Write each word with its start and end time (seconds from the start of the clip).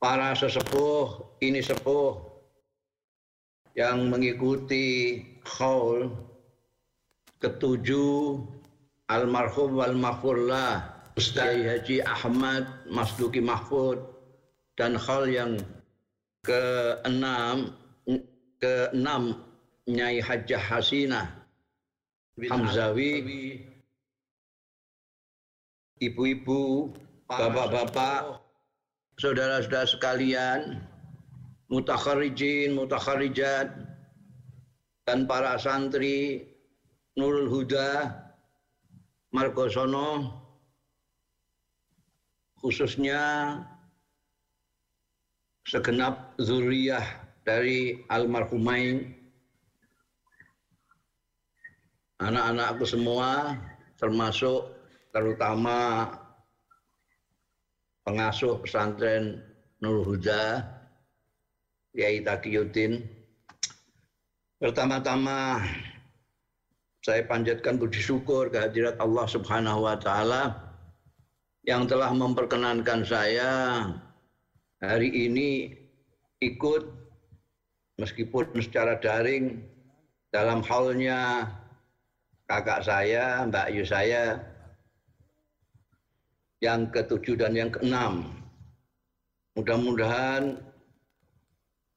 para 0.00 0.32
sesepuh 0.32 1.36
ini 1.44 1.60
sepuh 1.60 2.16
yang 3.76 4.08
mengikuti 4.08 5.20
khaul 5.44 6.08
ketujuh 7.38 8.40
almarhum 9.12 9.76
wal 9.76 9.92
mahfurlah 9.92 10.88
Ustaz 11.20 11.52
Haji 11.52 12.00
Ahmad 12.00 12.64
Masduki 12.88 13.44
Mahfud 13.44 14.00
dan 14.80 14.96
hal 14.96 15.28
yang 15.28 15.60
keenam 16.48 17.76
keenam 18.56 19.36
Nyai 19.84 20.22
Hajah 20.24 20.62
Hasinah 20.64 21.28
Hamzawi 22.40 23.20
ibu-ibu 26.00 26.88
bapak-bapak 27.28 28.49
saudara-saudara 29.20 29.84
sekalian, 29.84 30.60
mutakharijin, 31.68 32.72
mutakharijat, 32.72 33.68
dan 35.04 35.28
para 35.28 35.60
santri 35.60 36.48
Nurul 37.20 37.52
Huda, 37.52 38.16
Margosono, 39.36 40.40
khususnya 42.64 43.60
segenap 45.68 46.32
zuriyah 46.40 47.04
dari 47.44 48.00
almarhumain, 48.08 49.04
anak-anakku 52.24 52.88
semua, 52.88 53.60
termasuk 54.00 54.72
terutama 55.12 56.08
pengasuh 58.04 58.60
pesantren 58.60 59.44
Nur 59.80 60.04
Huda, 60.04 60.64
Yai 61.96 62.20
Taqiyuddin. 62.20 63.00
Pertama-tama 64.60 65.64
saya 67.00 67.24
panjatkan 67.24 67.80
puji 67.80 68.00
syukur 68.04 68.52
kehadirat 68.52 69.00
Allah 69.00 69.24
Subhanahu 69.24 69.88
wa 69.88 69.96
taala 69.96 70.52
yang 71.64 71.88
telah 71.88 72.12
memperkenankan 72.12 73.08
saya 73.08 73.84
hari 74.84 75.08
ini 75.08 75.72
ikut 76.44 76.84
meskipun 77.96 78.52
secara 78.60 79.00
daring 79.00 79.64
dalam 80.28 80.60
halnya 80.60 81.48
kakak 82.48 82.84
saya, 82.84 83.48
Mbak 83.48 83.64
Ayu 83.70 83.84
saya 83.86 84.49
yang 86.60 86.92
ketujuh 86.92 87.40
dan 87.40 87.56
yang 87.56 87.72
keenam. 87.72 88.28
Mudah-mudahan 89.56 90.60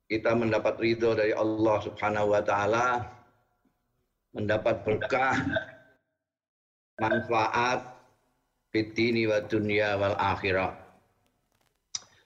kita 0.08 0.32
mendapat 0.36 0.80
ridho 0.80 1.16
dari 1.16 1.36
Allah 1.36 1.78
Subhanahu 1.84 2.32
wa 2.32 2.42
taala, 2.42 3.04
mendapat 4.32 4.84
berkah, 4.88 5.36
manfaat 6.98 7.94
fitini 8.72 9.28
wa 9.28 9.44
dunia 9.44 10.00
wal 10.00 10.18
akhirah. 10.18 10.74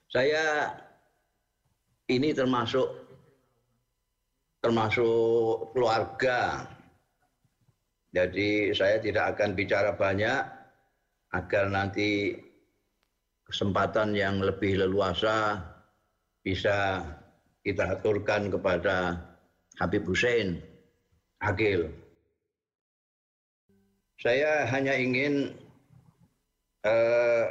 Saya 0.08 0.72
ini 2.08 2.32
termasuk 2.32 2.88
termasuk 4.64 5.74
keluarga. 5.76 6.70
Jadi 8.16 8.72
saya 8.72 8.98
tidak 9.04 9.36
akan 9.36 9.54
bicara 9.54 9.92
banyak 9.94 10.57
agar 11.38 11.70
nanti 11.70 12.34
kesempatan 13.46 14.18
yang 14.18 14.42
lebih 14.42 14.82
leluasa 14.82 15.62
bisa 16.42 17.06
kita 17.62 18.00
aturkan 18.00 18.50
kepada 18.50 19.16
Habib 19.78 20.04
Hussein 20.10 20.58
Agil. 21.38 21.86
Saya 24.18 24.66
hanya 24.74 24.98
ingin 24.98 25.54
eh, 26.82 27.46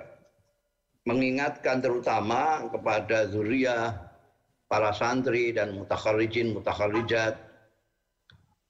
mengingatkan 1.06 1.78
terutama 1.78 2.66
kepada 2.66 3.30
zuriyah 3.30 3.94
para 4.66 4.91
santri 4.91 5.54
dan 5.54 5.78
mutakharijin 5.78 6.50
mutakharijat 6.50 7.38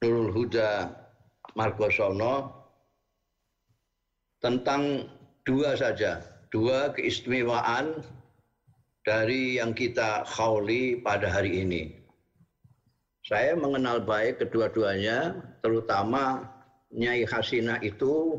Nurul 0.04 0.28
Huda 0.36 0.92
Margosono 1.56 2.55
tentang 4.46 5.10
dua 5.42 5.74
saja, 5.74 6.22
dua 6.54 6.94
keistimewaan 6.94 7.98
dari 9.02 9.58
yang 9.58 9.74
kita 9.74 10.22
khawli 10.22 11.02
pada 11.02 11.26
hari 11.26 11.66
ini. 11.66 11.90
Saya 13.26 13.58
mengenal 13.58 14.06
baik 14.06 14.38
kedua-duanya, 14.38 15.34
terutama 15.66 16.46
Nyai 16.94 17.26
Hasina 17.26 17.82
itu 17.82 18.38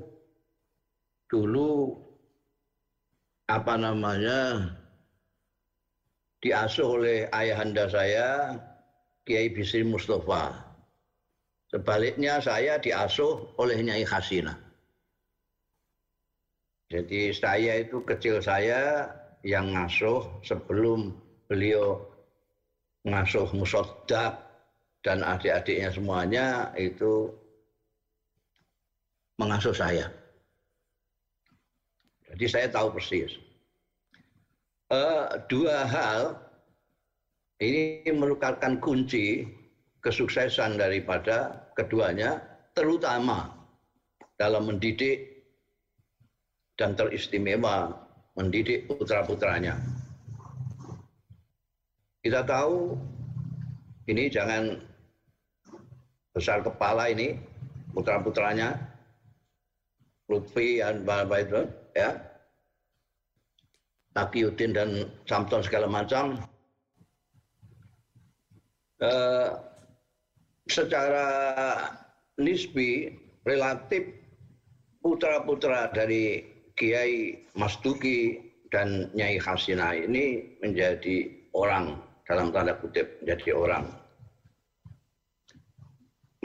dulu 1.28 1.92
apa 3.52 3.76
namanya 3.76 4.72
diasuh 6.40 6.88
oleh 7.04 7.28
ayahanda 7.36 7.92
saya 7.92 8.56
Kiai 9.28 9.52
Bisri 9.52 9.84
Mustafa. 9.84 10.56
Sebaliknya 11.68 12.40
saya 12.40 12.80
diasuh 12.80 13.60
oleh 13.60 13.84
Nyai 13.84 14.08
Hasina. 14.08 14.67
Jadi 16.88 17.36
saya 17.36 17.84
itu 17.84 18.00
kecil 18.08 18.40
saya 18.40 19.12
yang 19.44 19.76
ngasuh 19.76 20.24
sebelum 20.40 21.12
beliau 21.52 22.00
ngasuh 23.04 23.48
musodak 23.52 24.40
dan 25.04 25.20
adik-adiknya 25.24 25.92
semuanya 25.92 26.48
itu 26.80 27.32
mengasuh 29.40 29.76
saya. 29.76 30.08
Jadi 32.32 32.46
saya 32.48 32.68
tahu 32.68 32.96
persis. 32.96 33.36
Uh, 34.88 35.28
dua 35.52 35.84
hal 35.84 36.40
ini 37.60 38.08
merupakan 38.16 38.80
kunci 38.80 39.44
kesuksesan 40.00 40.80
daripada 40.80 41.68
keduanya, 41.76 42.40
terutama 42.72 43.52
dalam 44.40 44.72
mendidik 44.72 45.37
dan 46.78 46.94
teristimewa 46.94 47.90
mendidik 48.38 48.86
putra-putranya. 48.86 49.76
Kita 52.22 52.46
tahu 52.46 52.94
ini 54.08 54.30
jangan 54.30 54.78
besar 56.38 56.62
kepala 56.62 57.10
ini 57.10 57.34
putra-putranya 57.98 58.78
Lutfi 60.30 60.84
dan 60.84 61.42
itu 61.42 61.66
ya 61.98 62.14
Taqiyuddin 64.14 64.72
dan 64.76 64.90
Samton 65.26 65.66
segala 65.66 65.90
macam 65.90 66.38
eh, 69.02 69.50
secara 70.68 71.28
nisbi 72.38 73.18
relatif 73.48 74.14
putra-putra 75.02 75.90
dari 75.96 76.57
Kiai 76.78 77.34
Mas 77.58 77.74
Duki 77.82 78.38
dan 78.70 79.10
Nyai 79.18 79.42
Hasina 79.42 79.98
ini 79.98 80.46
menjadi 80.62 81.26
orang 81.58 81.98
dalam 82.30 82.54
tanda 82.54 82.78
kutip 82.78 83.18
menjadi 83.26 83.58
orang. 83.58 83.86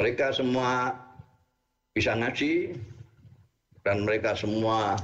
Mereka 0.00 0.32
semua 0.32 0.96
bisa 1.92 2.16
ngaji 2.16 2.72
dan 3.84 4.08
mereka 4.08 4.32
semua 4.32 4.96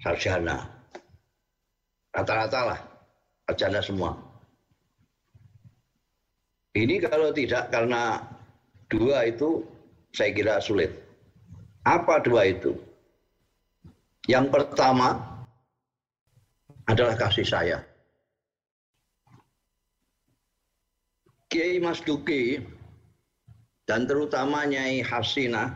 sarjana. 0.00 0.64
Rata-rata 2.16 2.60
lah 2.72 2.80
sarjana 3.44 3.84
semua. 3.84 4.16
Ini 6.72 7.04
kalau 7.04 7.32
tidak 7.36 7.68
karena 7.68 8.20
dua 8.88 9.28
itu 9.28 9.60
saya 10.16 10.32
kira 10.32 10.56
sulit. 10.56 10.88
Apa 11.84 12.24
dua 12.24 12.48
itu? 12.48 12.85
Yang 14.26 14.46
pertama 14.50 15.14
adalah 16.90 17.14
kasih 17.14 17.46
sayang. 17.46 17.84
Kiai 21.46 21.78
Mas 21.78 22.02
Duki 22.02 22.58
dan 23.86 24.02
terutama 24.10 24.66
Nyai 24.66 24.98
Hasina 24.98 25.70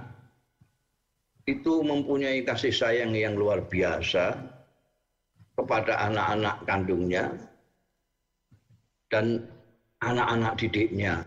itu 1.47 1.83
mempunyai 1.87 2.43
kasih 2.43 2.75
sayang 2.75 3.15
yang 3.15 3.39
luar 3.39 3.63
biasa 3.63 4.35
kepada 5.55 6.11
anak-anak 6.11 6.57
kandungnya 6.67 7.31
dan 9.15 9.47
anak-anak 10.03 10.59
didiknya. 10.59 11.23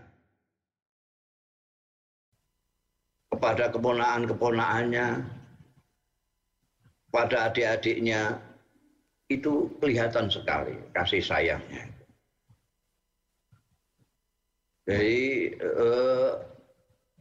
Kepada 3.32 3.72
keponaan-keponaannya, 3.72 5.06
pada 7.14 7.46
adik-adiknya 7.46 8.42
itu 9.30 9.70
kelihatan 9.78 10.26
sekali 10.26 10.74
kasih 10.90 11.22
sayangnya. 11.22 11.86
Jadi 14.84 15.54
eh, 15.54 16.32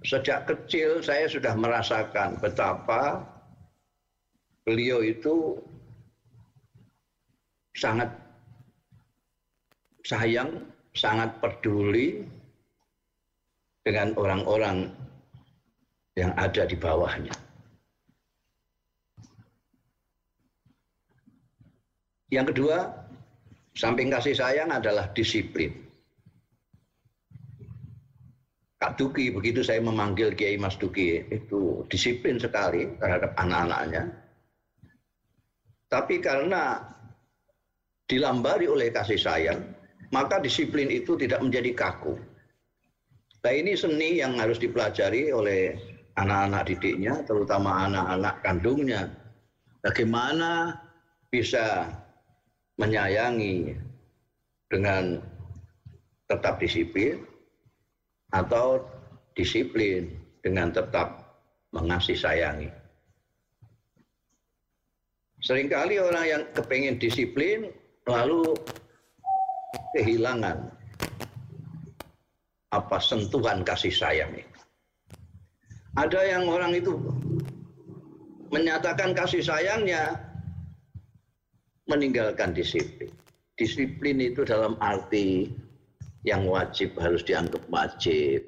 sejak 0.02 0.50
kecil 0.50 1.00
saya 1.06 1.30
sudah 1.30 1.54
merasakan 1.54 2.42
betapa 2.42 3.22
beliau 4.66 5.06
itu 5.06 5.62
sangat 7.78 8.10
sayang, 10.04 10.58
sangat 10.98 11.32
peduli 11.38 12.26
dengan 13.86 14.12
orang-orang 14.18 14.90
yang 16.20 16.34
ada 16.36 16.68
di 16.68 16.76
bawahnya. 16.76 17.43
Yang 22.34 22.58
kedua, 22.58 22.90
samping 23.78 24.10
kasih 24.10 24.34
sayang 24.34 24.74
adalah 24.74 25.06
disiplin. 25.14 25.70
Kak 28.82 28.98
Duki, 28.98 29.30
begitu 29.30 29.62
saya 29.62 29.80
memanggil 29.86 30.34
Kiai 30.34 30.58
Mas 30.58 30.74
Duki, 30.76 31.22
itu 31.30 31.86
disiplin 31.94 32.42
sekali 32.42 32.90
terhadap 32.98 33.38
anak-anaknya. 33.38 34.10
Tapi 35.94 36.18
karena 36.18 36.82
dilambari 38.10 38.66
oleh 38.66 38.90
kasih 38.90 39.22
sayang, 39.22 39.62
maka 40.10 40.42
disiplin 40.42 40.90
itu 40.90 41.14
tidak 41.14 41.38
menjadi 41.40 41.72
kaku. 41.78 42.18
Nah 43.46 43.54
ini 43.54 43.78
seni 43.78 44.20
yang 44.20 44.42
harus 44.42 44.58
dipelajari 44.58 45.30
oleh 45.30 45.78
anak-anak 46.18 46.66
didiknya, 46.66 47.22
terutama 47.30 47.86
anak-anak 47.88 48.36
kandungnya. 48.42 49.02
Bagaimana 49.86 50.76
bisa 51.30 51.88
menyayangi 52.78 53.78
dengan 54.70 55.22
tetap 56.26 56.58
disiplin, 56.58 57.22
atau 58.34 58.82
disiplin 59.38 60.10
dengan 60.42 60.74
tetap 60.74 61.38
mengasih 61.70 62.18
sayangi. 62.18 62.70
Seringkali 65.44 66.00
orang 66.00 66.26
yang 66.26 66.44
kepengen 66.56 66.98
disiplin 66.98 67.70
lalu 68.10 68.56
kehilangan 69.94 70.72
apa 72.74 72.98
sentuhan 72.98 73.62
kasih 73.62 73.94
sayang. 73.94 74.34
Ada 75.94 76.22
yang 76.26 76.50
orang 76.50 76.74
itu 76.74 76.98
menyatakan 78.50 79.14
kasih 79.14 79.46
sayangnya 79.46 80.18
meninggalkan 81.88 82.56
disiplin. 82.56 83.12
Disiplin 83.60 84.18
itu 84.18 84.42
dalam 84.48 84.80
arti 84.82 85.52
yang 86.24 86.48
wajib 86.48 86.96
harus 86.98 87.22
dianggap 87.22 87.62
wajib, 87.70 88.48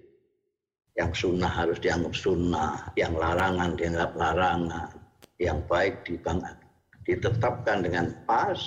yang 0.95 1.11
sunnah 1.11 1.51
harus 1.51 1.77
dianggap 1.83 2.15
sunnah, 2.15 2.89
yang 2.95 3.13
larangan 3.13 3.75
dianggap 3.75 4.15
larangan, 4.15 4.91
yang 5.37 5.59
baik 5.67 6.07
dibangun, 6.07 6.55
ditetapkan 7.03 7.83
dengan 7.83 8.15
pas. 8.23 8.57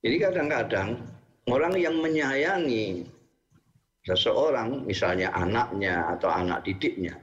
Jadi 0.00 0.16
kadang-kadang 0.16 0.96
orang 1.52 1.76
yang 1.76 2.00
menyayangi 2.00 3.04
seseorang, 4.08 4.88
misalnya 4.88 5.28
anaknya 5.36 6.16
atau 6.16 6.32
anak 6.32 6.64
didiknya, 6.64 7.20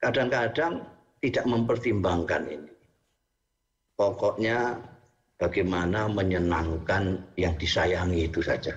kadang-kadang 0.00 0.88
tidak 1.20 1.44
mempertimbangkan 1.44 2.48
ini. 2.48 2.72
Pokoknya 3.94 4.74
bagaimana 5.44 6.08
menyenangkan 6.08 7.20
yang 7.36 7.52
disayangi 7.60 8.32
itu 8.32 8.40
saja. 8.40 8.72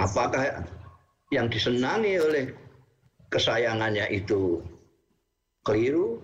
Apakah 0.00 0.64
yang 1.28 1.52
disenangi 1.52 2.16
oleh 2.16 2.48
kesayangannya 3.28 4.08
itu 4.08 4.64
keliru 5.66 6.22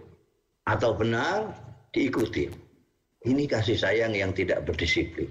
atau 0.65 0.95
benar 0.97 1.53
diikuti. 1.93 2.49
Ini 3.23 3.45
kasih 3.47 3.79
sayang 3.79 4.17
yang 4.17 4.35
tidak 4.35 4.67
berdisiplin. 4.67 5.31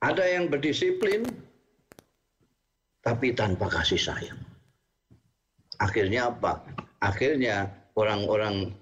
Ada 0.00 0.24
yang 0.38 0.48
berdisiplin 0.48 1.24
tapi 3.02 3.32
tanpa 3.32 3.68
kasih 3.68 4.00
sayang. 4.00 4.40
Akhirnya 5.76 6.32
apa? 6.32 6.64
Akhirnya 7.04 7.68
orang-orang 7.96 8.72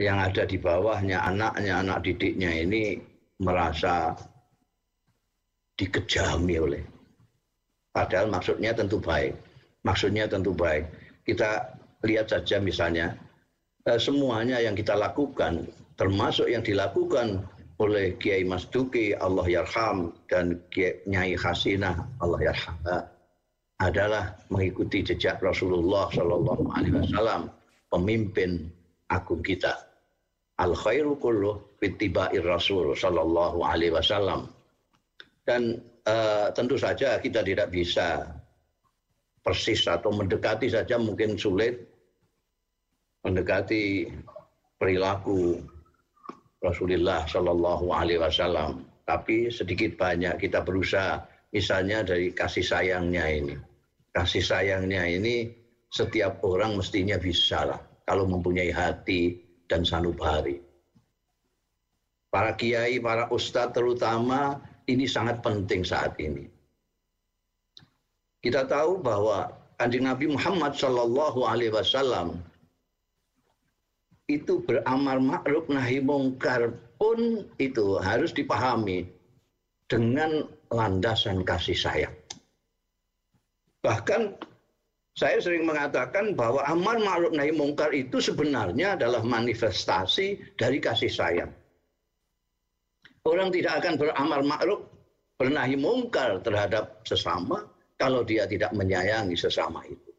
yang 0.00 0.16
ada 0.16 0.48
di 0.48 0.56
bawahnya, 0.56 1.20
anaknya, 1.20 1.84
anak 1.84 2.00
didiknya 2.08 2.64
ini 2.64 2.96
merasa 3.36 4.16
dikejami 5.76 6.56
oleh 6.56 6.82
Padahal 7.90 8.30
maksudnya 8.30 8.70
tentu 8.70 9.02
baik. 9.02 9.34
Maksudnya 9.82 10.30
tentu 10.30 10.54
baik. 10.54 10.86
Kita 11.26 11.74
lihat 12.06 12.30
saja 12.30 12.62
misalnya 12.62 13.18
eh, 13.84 13.98
semuanya 13.98 14.62
yang 14.62 14.78
kita 14.78 14.94
lakukan 14.94 15.66
termasuk 15.98 16.48
yang 16.48 16.62
dilakukan 16.62 17.44
oleh 17.80 18.16
Kiai 18.16 18.46
Mas 18.46 18.68
Duki 18.70 19.12
Allah 19.16 19.44
Yarham 19.48 20.14
dan 20.30 20.60
Kiai 20.70 21.00
Nyai 21.08 21.34
Hasinah 21.36 21.96
Allah 22.22 22.40
Yarham 22.52 22.78
adalah 23.80 24.36
mengikuti 24.52 25.00
jejak 25.00 25.40
Rasulullah 25.40 26.08
Shallallahu 26.12 26.64
Alaihi 26.76 26.94
Wasallam 27.00 27.48
pemimpin 27.88 28.68
agung 29.08 29.40
kita 29.40 29.89
al 30.60 30.76
khairu 30.76 31.16
kullu 31.16 31.56
fitibair 31.80 32.44
Rasul 32.44 32.92
Shallallahu 32.92 33.64
Alaihi 33.64 33.96
Wasallam. 33.96 34.52
Dan 35.48 35.80
uh, 36.04 36.52
tentu 36.52 36.76
saja 36.76 37.16
kita 37.16 37.40
tidak 37.40 37.72
bisa 37.72 38.28
persis 39.40 39.88
atau 39.88 40.12
mendekati 40.12 40.68
saja 40.68 41.00
mungkin 41.00 41.40
sulit 41.40 41.80
mendekati 43.24 44.08
perilaku 44.76 45.60
Rasulullah 46.60 47.24
Shallallahu 47.24 47.88
Alaihi 47.96 48.20
Wasallam. 48.20 48.84
Tapi 49.08 49.50
sedikit 49.50 49.98
banyak 49.98 50.38
kita 50.38 50.62
berusaha, 50.62 51.18
misalnya 51.50 52.04
dari 52.06 52.30
kasih 52.30 52.62
sayangnya 52.62 53.26
ini, 53.26 53.56
kasih 54.14 54.44
sayangnya 54.44 55.02
ini 55.08 55.50
setiap 55.90 56.38
orang 56.46 56.78
mestinya 56.78 57.18
bisa 57.18 57.66
lah. 57.66 57.80
Kalau 58.06 58.28
mempunyai 58.28 58.70
hati 58.70 59.49
dan 59.70 59.86
sanubari. 59.86 60.58
Para 62.34 62.58
kiai, 62.58 62.98
para 62.98 63.30
ustadz 63.30 63.74
terutama 63.74 64.58
ini 64.90 65.06
sangat 65.06 65.38
penting 65.46 65.86
saat 65.86 66.18
ini. 66.18 66.50
Kita 68.42 68.66
tahu 68.66 68.98
bahwa 68.98 69.54
kanjeng 69.78 70.10
Nabi 70.10 70.34
Muhammad 70.34 70.74
Shallallahu 70.74 71.46
Alaihi 71.46 71.70
Wasallam 71.70 72.42
itu 74.30 74.62
beramar 74.62 75.18
ma'ruf 75.18 75.66
nahi 75.66 75.98
mungkar 75.98 76.70
pun 76.98 77.46
itu 77.58 77.98
harus 77.98 78.30
dipahami 78.30 79.06
dengan 79.90 80.46
landasan 80.70 81.42
kasih 81.42 81.74
sayang. 81.74 82.14
Bahkan 83.82 84.38
saya 85.18 85.42
sering 85.42 85.66
mengatakan 85.66 86.32
bahwa 86.38 86.62
amar 86.70 86.96
ma'ruf 87.02 87.34
nahi 87.34 87.50
mungkar 87.50 87.90
itu 87.90 88.22
sebenarnya 88.22 88.94
adalah 88.94 89.20
manifestasi 89.26 90.38
dari 90.54 90.78
kasih 90.78 91.10
sayang. 91.10 91.52
Orang 93.26 93.52
tidak 93.52 93.84
akan 93.84 94.00
beramal 94.00 94.40
ma'ruf, 94.46 94.80
bernahi 95.36 95.76
mungkar 95.76 96.40
terhadap 96.40 97.04
sesama 97.04 97.68
kalau 98.00 98.24
dia 98.24 98.48
tidak 98.48 98.72
menyayangi 98.72 99.36
sesama 99.36 99.84
itu. 99.84 100.10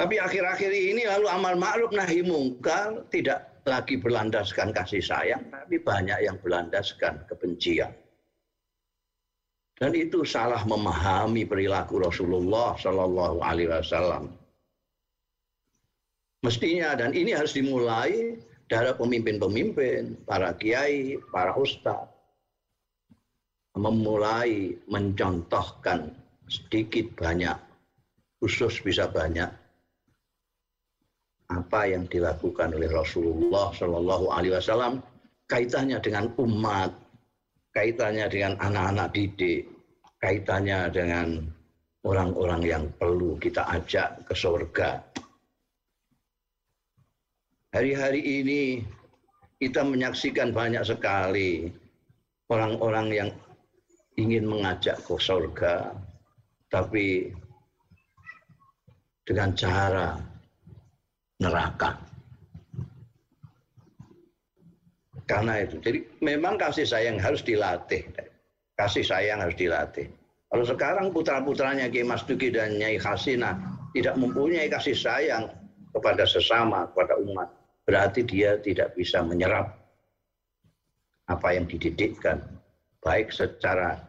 Tapi 0.00 0.16
akhir-akhir 0.16 0.72
ini 0.72 1.04
lalu 1.04 1.28
amal 1.28 1.60
ma'ruf 1.60 1.92
nahi 1.92 2.24
mungkar 2.24 3.04
tidak 3.12 3.60
lagi 3.68 4.00
berlandaskan 4.00 4.72
kasih 4.72 5.04
sayang, 5.04 5.44
tapi 5.52 5.76
banyak 5.76 6.24
yang 6.24 6.40
berlandaskan 6.40 7.20
kebencian. 7.28 7.92
Dan 9.80 9.96
itu 9.96 10.28
salah 10.28 10.60
memahami 10.68 11.48
perilaku 11.48 12.04
Rasulullah 12.04 12.76
Shallallahu 12.76 13.40
Alaihi 13.40 13.72
Wasallam. 13.72 14.28
Mestinya 16.44 16.92
dan 17.00 17.16
ini 17.16 17.32
harus 17.32 17.56
dimulai 17.56 18.36
dari 18.68 18.92
pemimpin-pemimpin, 18.92 20.20
para 20.28 20.52
kiai, 20.60 21.16
para 21.32 21.56
ustaz, 21.56 22.06
memulai 23.72 24.76
mencontohkan 24.84 26.12
sedikit 26.52 27.16
banyak, 27.16 27.56
khusus 28.44 28.84
bisa 28.84 29.08
banyak, 29.08 29.48
apa 31.50 31.80
yang 31.88 32.06
dilakukan 32.06 32.76
oleh 32.76 32.86
Rasulullah 32.92 33.74
Shallallahu 33.74 34.30
Alaihi 34.30 34.54
Wasallam 34.54 35.02
kaitannya 35.50 35.98
dengan 35.98 36.30
umat, 36.38 36.94
kaitannya 37.70 38.26
dengan 38.26 38.58
anak-anak 38.58 39.08
didik, 39.14 39.66
kaitannya 40.18 40.90
dengan 40.90 41.42
orang-orang 42.02 42.62
yang 42.64 42.84
perlu 42.96 43.36
kita 43.38 43.62
ajak 43.76 44.24
ke 44.26 44.34
surga. 44.34 44.90
hari-hari 47.70 48.18
ini 48.42 48.82
kita 49.62 49.86
menyaksikan 49.86 50.50
banyak 50.50 50.82
sekali 50.82 51.70
orang-orang 52.50 53.06
yang 53.14 53.30
ingin 54.18 54.42
mengajak 54.42 54.98
ke 54.98 55.14
surga, 55.14 55.94
tapi 56.66 57.30
dengan 59.22 59.54
cara 59.54 60.18
neraka. 61.38 62.09
Karena 65.30 65.62
itu, 65.62 65.78
jadi 65.78 66.02
memang 66.18 66.58
kasih 66.58 66.82
sayang 66.82 67.22
harus 67.22 67.46
dilatih. 67.46 68.02
Kasih 68.74 69.06
sayang 69.06 69.38
harus 69.38 69.54
dilatih. 69.54 70.10
Kalau 70.50 70.66
sekarang 70.66 71.14
putra-putranya 71.14 71.86
Ki 71.86 72.02
Mas 72.02 72.26
Duki 72.26 72.50
dan 72.50 72.74
Nyai 72.74 72.98
Hasina 72.98 73.54
tidak 73.94 74.18
mempunyai 74.18 74.66
kasih 74.66 74.98
sayang 74.98 75.46
kepada 75.94 76.26
sesama, 76.26 76.90
kepada 76.90 77.14
umat, 77.22 77.46
berarti 77.86 78.26
dia 78.26 78.58
tidak 78.58 78.90
bisa 78.98 79.22
menyerap 79.22 79.70
apa 81.30 81.54
yang 81.54 81.70
dididikkan, 81.70 82.42
baik 82.98 83.30
secara 83.30 84.02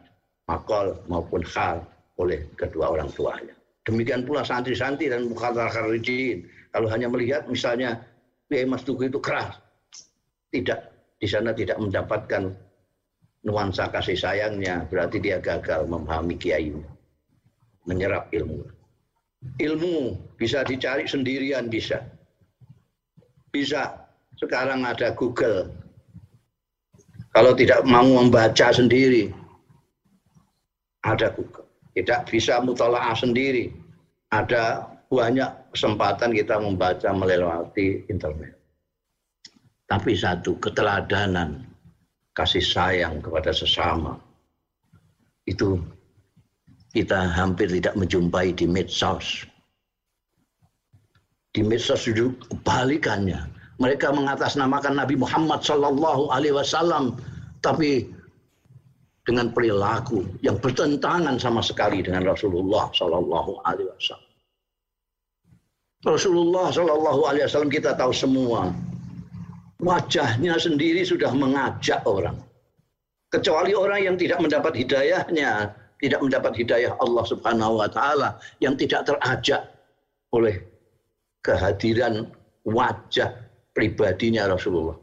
makol 0.50 0.98
maupun 1.06 1.46
hal 1.54 1.86
oleh 2.18 2.42
kedua 2.58 2.98
orang 2.98 3.06
tuanya. 3.14 3.54
Demikian 3.86 4.26
pula 4.26 4.42
santri-santri 4.42 5.06
dan 5.06 5.30
mukhatar 5.30 5.70
kharijin. 5.70 6.50
Kalau 6.74 6.90
hanya 6.90 7.06
melihat 7.06 7.46
misalnya 7.46 8.02
Kiai 8.50 8.66
Mas 8.66 8.82
Tugu 8.82 9.06
itu 9.06 9.22
keras, 9.22 9.58
tidak 10.50 10.91
di 11.22 11.30
sana 11.30 11.54
tidak 11.54 11.78
mendapatkan 11.78 12.50
nuansa 13.46 13.86
kasih 13.94 14.18
sayangnya, 14.18 14.82
berarti 14.90 15.22
dia 15.22 15.38
gagal 15.38 15.86
memahami 15.86 16.34
kiai, 16.34 16.74
menyerap 17.86 18.26
ilmu. 18.34 18.66
Ilmu 19.62 20.18
bisa 20.34 20.66
dicari 20.66 21.06
sendirian 21.06 21.70
bisa. 21.70 22.02
Bisa. 23.54 24.02
Sekarang 24.34 24.82
ada 24.82 25.14
Google. 25.14 25.70
Kalau 27.30 27.54
tidak 27.54 27.86
mau 27.86 28.02
membaca 28.02 28.74
sendiri, 28.74 29.30
ada 31.06 31.30
Google. 31.30 31.70
Tidak 31.94 32.26
bisa 32.26 32.58
mutolaah 32.58 33.14
sendiri. 33.14 33.70
Ada 34.34 34.90
banyak 35.06 35.70
kesempatan 35.70 36.34
kita 36.34 36.58
membaca 36.58 37.10
melewati 37.14 38.10
internet. 38.10 38.61
Tapi 39.92 40.16
satu, 40.16 40.56
keteladanan, 40.56 41.68
kasih 42.32 42.64
sayang 42.64 43.20
kepada 43.20 43.52
sesama. 43.52 44.16
Itu 45.44 45.84
kita 46.96 47.28
hampir 47.28 47.68
tidak 47.68 48.00
menjumpai 48.00 48.56
di 48.56 48.64
medsos. 48.64 49.44
Di 51.52 51.60
medsos 51.60 52.08
itu 52.08 52.32
kebalikannya. 52.48 53.44
Mereka 53.76 54.16
mengatasnamakan 54.16 54.96
Nabi 54.96 55.20
Muhammad 55.20 55.60
Sallallahu 55.60 56.32
Alaihi 56.32 56.56
Wasallam, 56.56 57.20
tapi 57.60 58.08
dengan 59.28 59.52
perilaku 59.52 60.24
yang 60.40 60.56
bertentangan 60.56 61.36
sama 61.36 61.60
sekali 61.60 62.00
dengan 62.00 62.32
Rasulullah 62.32 62.88
Sallallahu 62.96 63.60
Alaihi 63.68 63.92
Wasallam. 63.92 64.32
Rasulullah 66.08 66.72
Sallallahu 66.72 67.20
Alaihi 67.28 67.44
Wasallam 67.44 67.68
kita 67.68 67.92
tahu 67.92 68.16
semua 68.16 68.72
wajahnya 69.82 70.56
sendiri 70.56 71.02
sudah 71.02 71.34
mengajak 71.34 72.00
orang. 72.06 72.38
Kecuali 73.28 73.74
orang 73.74 74.00
yang 74.06 74.16
tidak 74.16 74.38
mendapat 74.38 74.72
hidayahnya, 74.78 75.74
tidak 75.98 76.20
mendapat 76.22 76.52
hidayah 76.54 76.92
Allah 77.02 77.24
Subhanahu 77.26 77.82
wa 77.82 77.88
taala 77.90 78.38
yang 78.62 78.78
tidak 78.78 79.10
terajak 79.10 79.66
oleh 80.30 80.62
kehadiran 81.42 82.30
wajah 82.62 83.34
pribadinya 83.74 84.46
Rasulullah. 84.46 84.94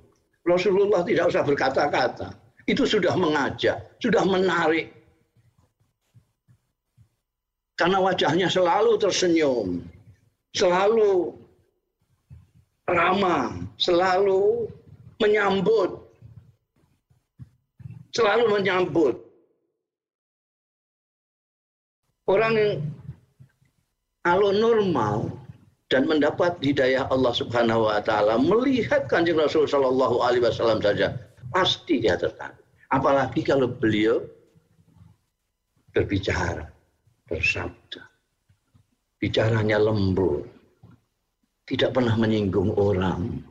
Rasulullah 0.47 1.03
tidak 1.03 1.35
usah 1.35 1.43
berkata-kata, 1.43 2.31
itu 2.65 2.87
sudah 2.87 3.13
mengajak, 3.19 3.99
sudah 3.99 4.23
menarik. 4.23 4.95
Karena 7.75 7.99
wajahnya 8.03 8.47
selalu 8.51 8.99
tersenyum, 8.99 9.83
selalu 10.55 11.35
ramah, 12.91 13.55
selalu 13.77 14.67
menyambut. 15.21 16.01
Selalu 18.09 18.59
menyambut. 18.59 19.15
Orang 22.29 22.53
yang 22.57 22.73
kalau 24.21 24.53
normal 24.53 25.33
dan 25.89 26.05
mendapat 26.05 26.53
hidayah 26.61 27.09
Allah 27.09 27.33
Subhanahu 27.33 27.89
wa 27.89 27.97
taala 28.05 28.37
melihat 28.37 29.09
Kanjeng 29.09 29.41
Rasul 29.41 29.65
sallallahu 29.65 30.21
alaihi 30.21 30.45
wasallam 30.45 30.77
saja 30.77 31.17
pasti 31.49 32.05
dia 32.05 32.13
tertarik. 32.13 32.61
Apalagi 32.93 33.41
kalau 33.41 33.69
beliau 33.69 34.21
berbicara, 35.93 36.69
bersabda. 37.25 38.01
Bicaranya 39.17 39.81
lembut, 39.81 40.45
tidak 41.69 41.93
pernah 41.93 42.17
menyinggung 42.17 42.73
orang, 42.81 43.45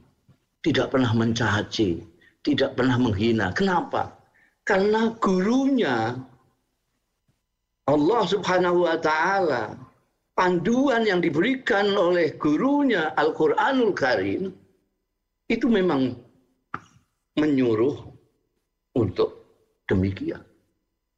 tidak 0.66 0.90
pernah 0.90 1.14
mencaci, 1.14 2.02
tidak 2.42 2.74
pernah 2.74 2.98
menghina. 2.98 3.54
Kenapa? 3.54 4.10
Karena 4.66 5.14
gurunya 5.22 6.18
Allah 7.86 8.22
Subhanahu 8.26 8.84
wa 8.84 8.98
taala 8.98 9.78
panduan 10.34 11.06
yang 11.06 11.22
diberikan 11.22 11.94
oleh 11.94 12.34
gurunya 12.36 13.14
Al-Qur'anul 13.14 13.94
Karim 13.94 14.50
itu 15.48 15.66
memang 15.70 16.18
menyuruh 17.38 17.96
untuk 18.98 19.46
demikian. 19.86 20.42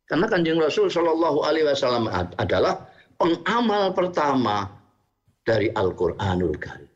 Karena 0.05 0.29
Kanjeng 0.29 0.61
Rasul 0.61 0.93
Shallallahu 0.93 1.43
alaihi 1.49 1.65
wasallam 1.65 2.07
adalah 2.39 2.87
pengamal 3.17 3.91
pertama 3.97 4.69
dari 5.45 5.73
Al-Qur'anul 5.73 6.57
Karim. 6.61 6.91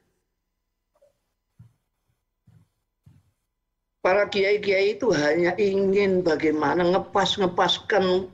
para 4.05 4.29
kiai-kiai 4.29 5.01
itu 5.01 5.09
hanya 5.17 5.57
ingin 5.57 6.21
bagaimana 6.21 6.85
ngepas-ngepaskan 6.93 8.29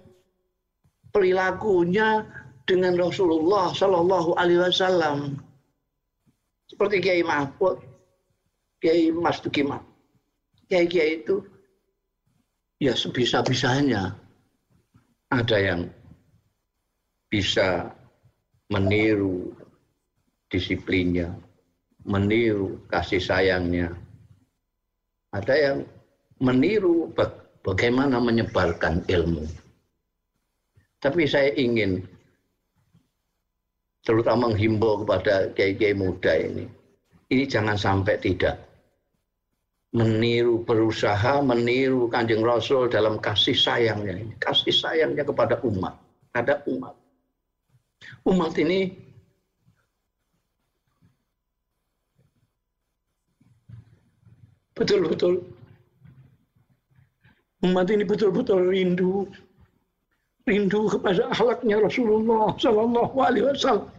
perilakunya 1.15 2.27
dengan 2.67 2.99
Rasulullah 2.99 3.71
Shallallahu 3.71 4.35
Alaihi 4.35 4.67
Wasallam. 4.67 5.39
Seperti 6.67 6.99
Kiai 6.99 7.23
Mahfud, 7.23 7.79
Kiai 8.83 9.15
Mas 9.15 9.39
Tukimah. 9.39 9.79
Kiai-kiai 10.67 11.23
itu 11.23 11.39
ya 12.83 12.99
sebisa-bisanya 12.99 14.19
ada 15.31 15.59
yang 15.59 15.87
bisa 17.31 17.95
meniru 18.75 19.55
disiplinnya, 20.51 21.31
meniru 22.05 22.83
kasih 22.91 23.23
sayangnya, 23.23 23.95
ada 25.31 25.55
yang 25.55 25.79
meniru 26.43 27.09
bagaimana 27.63 28.19
menyebarkan 28.19 29.07
ilmu. 29.07 29.47
Tapi 31.01 31.25
saya 31.25 31.55
ingin 31.57 32.05
terutama 34.05 34.53
menghimbau 34.53 35.07
kepada 35.07 35.49
kiai-kiai 35.55 35.97
muda 35.97 36.35
ini. 36.37 36.67
Ini 37.31 37.47
jangan 37.47 37.79
sampai 37.79 38.19
tidak 38.19 38.59
meniru 39.91 40.63
berusaha 40.63 41.43
meniru 41.43 42.07
kanjeng 42.07 42.47
Rasul 42.47 42.91
dalam 42.91 43.19
kasih 43.19 43.55
sayangnya 43.55 44.19
ini. 44.19 44.35
Kasih 44.39 44.75
sayangnya 44.75 45.27
kepada 45.27 45.59
umat. 45.67 45.99
Ada 46.35 46.63
umat. 46.71 46.95
Umat 48.27 48.55
ini 48.59 49.10
betul-betul 54.81 55.45
umat 57.65 57.87
ini 57.93 58.05
betul-betul 58.05 58.73
rindu. 58.73 59.29
Rindu 60.49 60.89
kepada 60.89 61.29
akhlaknya 61.31 61.85
Rasulullah 61.85 62.57
Sallallahu 62.57 63.17
Alaihi 63.21 63.47
Wasallam. 63.53 63.93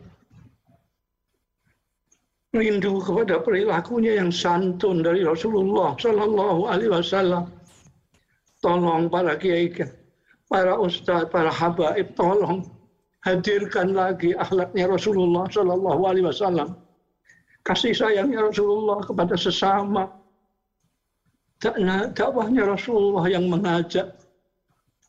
Rindu 2.51 2.99
kepada 2.99 3.39
perilakunya 3.39 4.19
yang 4.19 4.33
santun 4.33 5.05
dari 5.05 5.23
Rasulullah 5.23 5.95
Sallallahu 5.95 6.67
Alaihi 6.67 6.91
Wasallam. 6.91 7.47
Tolong 8.59 9.07
para 9.07 9.37
kiai 9.37 9.69
para 10.51 10.75
ustadz 10.75 11.31
para 11.31 11.47
habaib 11.47 12.11
tolong 12.19 12.67
hadirkan 13.23 13.95
lagi 13.95 14.33
akhlaknya 14.35 14.89
Rasulullah 14.91 15.45
Sallallahu 15.47 16.01
Alaihi 16.09 16.25
Wasallam. 16.27 16.75
Kasih 17.63 17.93
sayangnya 17.93 18.49
Rasulullah 18.49 19.05
kepada 19.05 19.37
sesama 19.37 20.20
dakwahnya 22.17 22.65
Rasulullah 22.65 23.29
yang 23.29 23.45
mengajak 23.45 24.09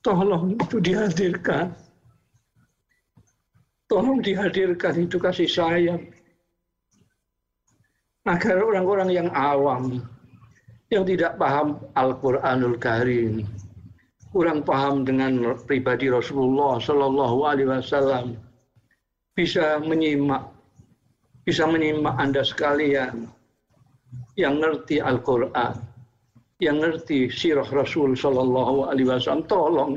tolong 0.05 0.61
itu 0.61 0.77
dihadirkan. 0.79 1.73
Tolong 3.89 4.21
dihadirkan 4.21 5.09
itu 5.09 5.17
kasih 5.17 5.49
sayang. 5.49 6.03
Agar 8.29 8.63
orang-orang 8.63 9.11
yang 9.11 9.29
awam 9.35 9.99
yang 10.93 11.09
tidak 11.09 11.41
paham 11.41 11.81
Al-Qur'anul 11.97 12.79
Karim 12.79 13.49
kurang 14.33 14.65
paham 14.65 15.05
dengan 15.05 15.57
pribadi 15.69 16.09
Rasulullah 16.09 16.81
Shallallahu 16.81 17.37
Alaihi 17.45 17.69
Wasallam 17.69 18.37
bisa 19.37 19.77
menyimak 19.85 20.49
bisa 21.45 21.69
menyimak 21.69 22.17
anda 22.17 22.41
sekalian 22.41 23.29
yang 24.41 24.57
ngerti 24.61 25.05
Al-Quran 25.05 25.92
yang 26.63 26.79
ngerti 26.79 27.27
sirah 27.27 27.67
Rasul 27.67 28.15
Shallallahu 28.15 28.87
Alaihi 28.87 29.11
Wasallam 29.11 29.43
tolong 29.51 29.93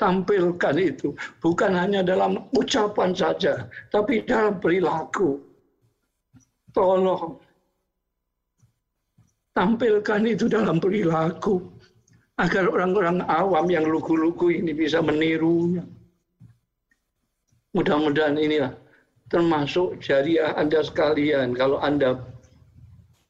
tampilkan 0.00 0.76
itu. 0.80 1.12
Bukan 1.44 1.76
hanya 1.76 2.00
dalam 2.00 2.40
ucapan 2.56 3.12
saja 3.12 3.68
tapi 3.92 4.24
dalam 4.24 4.56
perilaku. 4.56 5.36
Tolong 6.72 7.36
tampilkan 9.52 10.20
itu 10.24 10.48
dalam 10.48 10.80
perilaku 10.80 11.60
agar 12.36 12.68
orang-orang 12.68 13.24
awam 13.28 13.68
yang 13.72 13.88
lugu-lugu 13.88 14.52
ini 14.52 14.76
bisa 14.76 15.00
menirunya. 15.00 15.84
Mudah-mudahan 17.72 18.40
inilah 18.40 18.72
termasuk 19.32 20.00
jariah 20.00 20.52
Anda 20.56 20.84
sekalian. 20.84 21.56
Kalau 21.56 21.80
Anda 21.80 22.20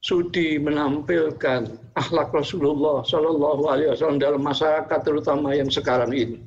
sudi 0.06 0.54
menampilkan 0.62 1.66
akhlak 1.98 2.30
Rasulullah 2.30 3.02
Shallallahu 3.02 3.66
Alaihi 3.66 3.90
Wasallam 3.90 4.22
dalam 4.22 4.38
masyarakat 4.38 5.00
terutama 5.02 5.50
yang 5.50 5.66
sekarang 5.66 6.14
ini. 6.14 6.38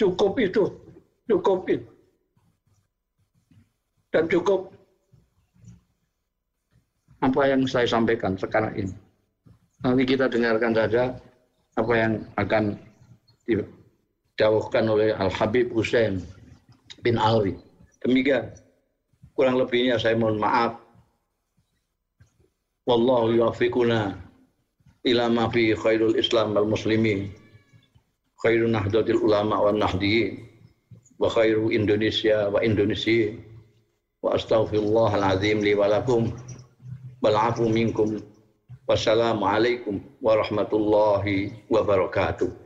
Cukup 0.00 0.40
itu, 0.40 0.72
cukup 1.28 1.68
itu. 1.68 1.84
Dan 4.08 4.24
cukup 4.32 4.72
apa 7.20 7.42
yang 7.52 7.68
saya 7.68 7.84
sampaikan 7.84 8.32
sekarang 8.40 8.72
ini. 8.80 8.94
Nanti 9.84 10.02
kita 10.08 10.32
dengarkan 10.32 10.72
saja 10.72 11.12
apa 11.76 11.92
yang 11.92 12.12
akan 12.40 12.80
dijauhkan 13.44 14.88
oleh 14.88 15.12
Al 15.12 15.28
Habib 15.28 15.68
Hussein 15.76 16.24
bin 17.04 17.20
Alwi. 17.20 17.52
Demikian 18.00 18.48
kurang 19.36 19.60
lebihnya 19.60 20.00
saya 20.00 20.16
mohon 20.16 20.40
maaf. 20.40 20.83
Wallahu 22.84 23.32
yuafiquna 23.32 24.16
ila 25.04 25.24
ma 25.32 25.48
fi 25.48 25.72
khairul 25.76 26.16
Islam 26.20 26.52
wal 26.54 26.68
muslimin. 26.68 27.32
Khairun 28.44 28.72
nahdlatil 28.76 29.20
ulama 29.24 29.60
wa 29.64 29.72
nahdiyin 29.72 30.44
wa 31.18 31.28
khairu 31.32 31.72
Indonesia 31.72 32.52
wa 32.52 32.60
Indonesia 32.60 33.32
wa 34.20 34.36
astaghfirullahal 34.36 35.24
azim 35.36 35.64
li 35.64 35.72
wa 35.72 35.88
lakum 35.88 36.28
wal 37.24 37.36
afu 37.40 37.68
minkum 37.72 38.20
Wassalamualaikum 38.84 39.96
warahmatullahi 40.20 41.56
wabarakatuh. 41.72 42.63